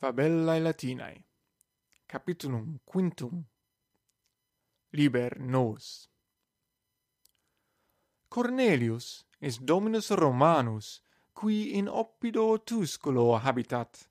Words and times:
Fabellae 0.00 0.60
Latinae 0.60 1.24
Capitulum 2.08 2.80
quintum. 2.86 3.44
Liber 4.94 5.38
nos 5.38 6.08
Cornelius 8.30 9.24
est 9.42 9.60
Dominus 9.66 10.10
Romanus 10.10 11.02
qui 11.34 11.74
in 11.78 11.86
Oppido 11.86 12.56
Tusculo 12.56 13.38
habitat. 13.44 14.08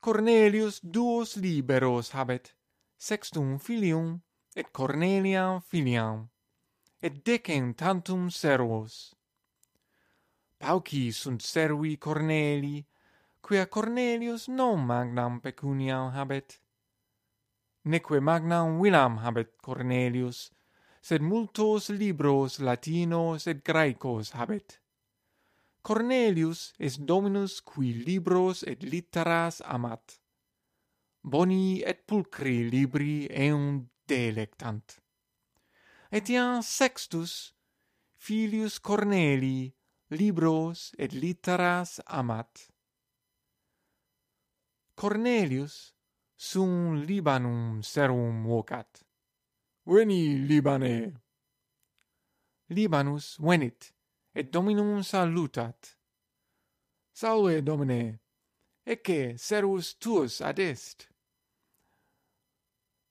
Cornelius 0.00 0.78
duos 0.80 1.36
liberos 1.36 2.10
habet 2.14 2.54
sextum 2.96 3.58
filium 3.58 4.20
et 4.54 4.72
Corneliam 4.72 5.60
filiam 5.60 6.28
et 7.02 7.24
decem 7.24 7.74
tantum 7.74 8.30
servos. 8.30 9.16
Pauci 10.60 11.10
sunt 11.10 11.42
servi 11.42 11.96
Cornelii 11.96 12.86
quia 13.50 13.66
Cornelius 13.66 14.46
non 14.46 14.78
magnam 14.86 15.40
pecuniam 15.42 16.12
habet, 16.14 16.60
neque 17.82 18.20
magnam 18.20 18.78
villam 18.80 19.16
habet 19.24 19.50
Cornelius, 19.66 20.52
sed 21.02 21.20
multos 21.20 21.88
libros 21.90 22.60
latinos 22.60 23.48
et 23.50 23.64
graecos 23.64 24.30
habet. 24.38 24.78
Cornelius 25.82 26.74
est 26.78 27.02
dominus 27.10 27.60
qui 27.60 27.92
libros 27.92 28.62
et 28.62 28.84
litteras 28.84 29.60
amat. 29.66 30.20
Boni 31.24 31.82
et 31.82 32.06
pulcri 32.06 32.70
libri 32.70 33.26
eum 33.34 33.88
delectant. 34.06 35.00
Etiam 36.12 36.62
Sextus, 36.62 37.52
filius 38.16 38.78
Cornelii, 38.78 39.74
libros 40.10 40.92
et 40.96 41.10
litteras 41.12 41.98
amat. 42.06 42.70
Cornelius 45.00 45.94
sum 46.36 47.06
Libanum 47.06 47.82
serum 47.82 48.44
vocat. 48.44 49.02
Veni, 49.86 50.36
Libane! 50.46 51.14
Libanus 52.68 53.38
venit, 53.40 53.94
et 54.34 54.52
Dominum 54.52 55.02
salutat. 55.02 55.96
Salve, 57.14 57.62
Domine! 57.62 58.20
Ecce, 58.84 59.38
servus 59.38 59.94
tuus 59.94 60.42
ad 60.42 60.58
est. 60.58 61.08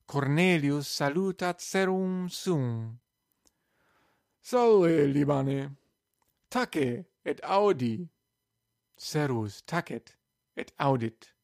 Cornelius 0.05 0.87
salutat 0.87 1.59
serum 1.59 2.29
sum. 2.29 2.99
Salve, 4.43 5.07
Libane! 5.07 5.71
Tace, 6.51 7.05
et 7.25 7.41
audi! 7.43 8.07
Servus 8.95 9.63
tacet, 9.65 10.15
et 10.55 10.71
audit. 10.77 11.38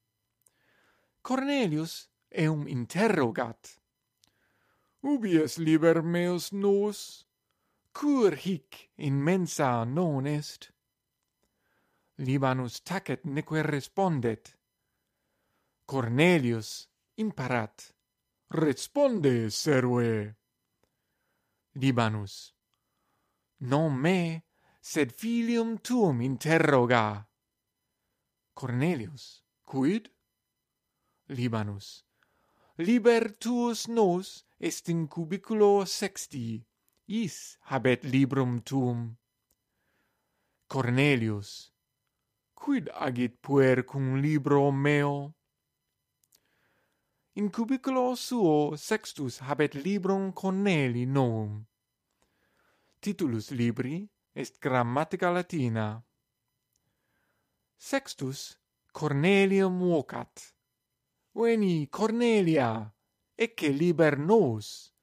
Cornelius 1.25 2.11
eum 2.29 2.67
interrogat. 2.67 3.81
Ubi 5.01 5.39
es 5.41 5.57
liber 5.57 6.03
meus 6.03 6.51
nos? 6.51 7.25
Cur 7.91 8.35
hic 8.37 8.91
in 8.97 9.23
mensa 9.23 9.85
non 9.85 10.27
est? 10.27 10.69
Libanus 12.17 12.83
tacet 12.83 13.25
neque 13.25 13.63
respondet. 13.63 14.53
Cornelius 15.87 16.89
imparat. 17.17 17.95
Responde, 18.51 19.49
serve. 19.49 20.35
Libanus. 21.73 22.53
Non 23.65 23.97
me, 23.97 24.43
sed 24.79 25.09
filium 25.11 25.79
tuum 25.81 26.21
interroga. 26.21 27.27
Cornelius. 28.53 29.41
Quid? 29.65 30.14
Libanus. 31.27 32.03
Libertuus 32.77 33.87
nos 33.87 34.45
est 34.59 34.89
in 34.89 35.07
cubiculo 35.07 35.85
sexti, 35.85 36.63
is 37.07 37.57
habet 37.69 38.03
librum 38.03 38.61
tuum. 38.63 39.17
Cornelius. 40.67 41.71
Quid 42.53 42.89
agit 42.93 43.41
puer 43.41 43.83
cum 43.83 44.21
libro 44.21 44.71
meo? 44.71 45.33
In 47.35 47.49
cubiculo 47.49 48.15
suo 48.15 48.75
sextus 48.75 49.39
habet 49.39 49.73
librum 49.73 50.31
Corneli 50.31 51.05
novum. 51.05 51.65
Titulus 53.01 53.51
libri 53.51 54.07
est 54.33 54.59
grammatica 54.59 55.31
latina. 55.31 56.03
Sextus 57.77 58.57
Cornelium 58.91 59.79
vocat 59.79 60.54
veni, 61.35 61.87
Cornelia, 61.89 62.91
ecce 63.35 63.69
liber 63.69 64.17
nos. 64.17 64.93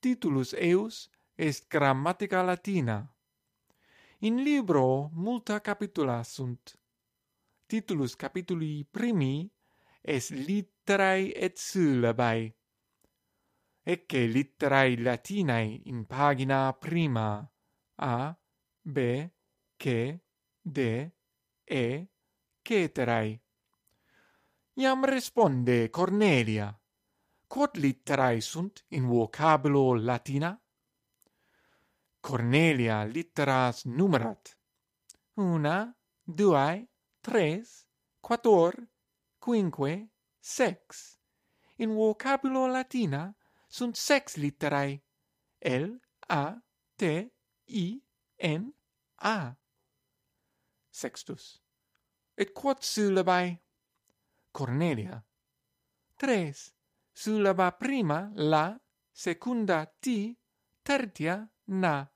Titulus 0.00 0.52
eus 0.54 1.08
est 1.36 1.68
grammatica 1.68 2.42
latina. 2.42 2.98
In 4.20 4.42
libro 4.42 5.10
multa 5.14 5.60
capitula 5.60 6.22
sunt. 6.24 6.74
Titulus 7.66 8.16
capituli 8.16 8.84
primi 8.84 9.48
est 10.02 10.30
litterae 10.30 11.32
et 11.34 11.58
syllabae. 11.58 12.54
Ecce 13.82 14.26
litterae 14.26 14.96
latinae 14.96 15.82
in 15.84 16.04
pagina 16.06 16.72
prima 16.72 17.48
a, 17.96 18.36
b, 18.82 19.30
c, 19.76 20.18
d, 20.62 21.12
e, 21.64 22.08
ceterae. 22.62 23.47
Iam 24.78 25.04
responde 25.04 25.90
Cornelia, 25.90 26.72
quod 27.48 27.76
litterae 27.78 28.40
sunt 28.40 28.84
in 28.90 29.08
vocabulo 29.08 29.94
latina? 29.94 30.52
Cornelia 32.20 33.02
litteras 33.02 33.86
numerat. 33.86 34.56
Una, 35.34 35.92
duae, 36.22 36.86
tres, 37.20 37.88
quator, 38.20 38.78
quinque, 39.40 40.10
sex. 40.38 41.18
In 41.78 41.94
vocabulo 41.94 42.68
latina 42.68 43.34
sunt 43.66 43.96
sex 43.96 44.36
litterae. 44.36 45.02
L, 45.58 45.98
A, 46.28 46.54
T, 46.94 47.02
I, 47.66 48.00
N, 48.46 48.72
A. 49.16 49.56
Sextus. 50.88 51.60
Et 52.36 52.52
quod 52.54 52.78
syllabae 52.78 53.58
Cornelia. 54.52 55.22
Tres. 56.16 56.74
Sullaba 57.12 57.72
prima 57.72 58.30
la, 58.34 58.78
secunda 59.12 59.84
ti, 60.00 60.36
tertia 60.82 61.48
na. 61.66 62.06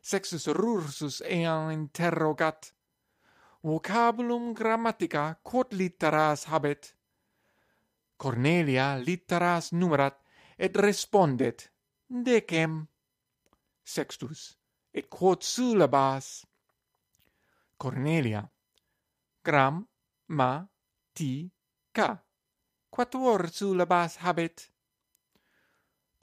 Sexus 0.00 0.46
rursus 0.48 1.20
eam 1.20 1.70
interrogat. 1.70 2.72
Vocabulum 3.62 4.52
grammatica 4.54 5.38
quod 5.42 5.72
litteras 5.72 6.44
habet? 6.50 6.94
Cornelia 8.16 8.96
litteras 8.96 9.70
numerat, 9.72 10.18
et 10.58 10.74
respondet, 10.76 11.70
decem. 12.08 12.88
Sextus, 13.84 14.58
et 14.92 15.06
quod 15.08 15.42
syllabas? 15.42 16.46
Cornelia, 17.78 18.42
gram, 19.44 19.86
ma, 20.28 20.66
ti 21.18 21.50
ca. 21.96 22.08
Quatuor 22.94 23.42
syllabas 23.56 24.12
habet. 24.24 24.56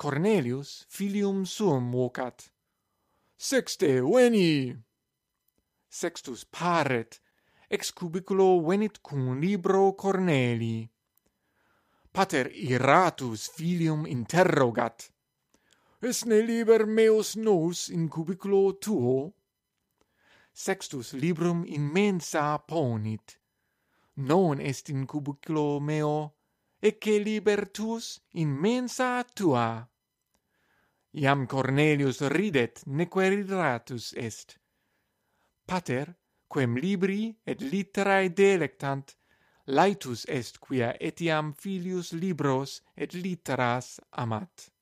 Cornelius 0.02 0.72
filium 0.96 1.46
suum 1.46 1.92
vocat. 1.92 2.38
Sexte 3.38 3.92
veni! 4.02 4.76
Sextus 6.02 6.42
paret 6.56 7.22
ex 7.70 7.92
cubiculo 7.92 8.48
venit 8.68 9.02
cum 9.02 9.40
libro 9.40 9.94
Cornelii 10.02 10.90
pater 12.16 12.48
iratus 12.54 13.50
filium 13.52 14.06
interrogat. 14.08 15.12
Esne 16.02 16.40
liber 16.48 16.86
meus 16.88 17.36
nos 17.36 17.90
in 17.90 18.08
cubiculo 18.08 18.80
tuo. 18.80 19.34
Sextus 20.54 21.12
librum 21.14 21.66
in 21.66 21.92
mensa 21.92 22.58
ponit 22.70 23.36
non 24.16 24.60
est 24.60 24.90
in 24.90 25.06
cubiculo 25.06 25.80
meo, 25.80 26.36
ecce 26.80 27.20
libertus 27.20 28.22
in 28.32 28.50
mensa 28.50 29.24
tua. 29.24 29.88
Iam 31.12 31.46
Cornelius 31.48 32.22
ridet 32.22 32.82
neque 32.86 33.30
ridratus 33.30 34.14
est. 34.14 34.60
Pater, 35.66 36.16
quem 36.48 36.78
libri 36.78 37.36
et 37.44 37.62
litterae 37.62 38.30
delectant, 38.30 39.16
laetus 39.66 40.26
est 40.28 40.60
quia 40.60 40.94
etiam 41.00 41.54
filius 41.54 42.12
libros 42.12 42.82
et 42.96 43.14
litteras 43.14 44.00
amat. 44.12 44.75